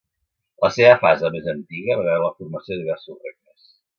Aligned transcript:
La 0.63 0.69
seva 0.77 0.95
fase 1.03 1.29
més 1.35 1.51
antiga 1.53 1.99
va 2.01 2.07
veure 2.09 2.23
la 2.25 2.33
formació 2.41 2.73
de 2.75 2.81
diversos 2.83 3.23
regnes. 3.31 3.71